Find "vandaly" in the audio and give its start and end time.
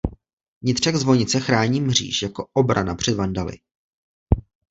3.15-3.57